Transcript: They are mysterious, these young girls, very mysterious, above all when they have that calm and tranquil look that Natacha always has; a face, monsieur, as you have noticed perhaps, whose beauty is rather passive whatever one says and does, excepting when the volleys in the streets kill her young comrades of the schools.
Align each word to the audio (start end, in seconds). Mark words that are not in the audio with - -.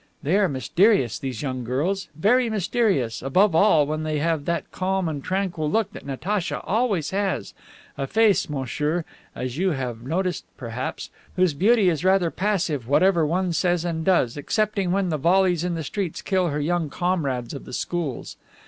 They 0.23 0.35
are 0.39 0.49
mysterious, 0.49 1.19
these 1.19 1.43
young 1.43 1.63
girls, 1.63 2.07
very 2.15 2.49
mysterious, 2.49 3.21
above 3.21 3.53
all 3.53 3.85
when 3.85 4.01
they 4.01 4.17
have 4.17 4.45
that 4.45 4.71
calm 4.71 5.07
and 5.07 5.23
tranquil 5.23 5.69
look 5.69 5.93
that 5.93 6.07
Natacha 6.07 6.59
always 6.61 7.11
has; 7.11 7.53
a 7.99 8.07
face, 8.07 8.49
monsieur, 8.49 9.05
as 9.35 9.59
you 9.59 9.73
have 9.73 10.01
noticed 10.01 10.45
perhaps, 10.57 11.11
whose 11.35 11.53
beauty 11.53 11.87
is 11.87 12.03
rather 12.03 12.31
passive 12.31 12.87
whatever 12.87 13.27
one 13.27 13.53
says 13.53 13.85
and 13.85 14.03
does, 14.03 14.37
excepting 14.37 14.91
when 14.91 15.09
the 15.09 15.17
volleys 15.19 15.63
in 15.63 15.75
the 15.75 15.83
streets 15.83 16.23
kill 16.23 16.47
her 16.47 16.59
young 16.59 16.89
comrades 16.89 17.53
of 17.53 17.65
the 17.65 17.71
schools. 17.73 18.37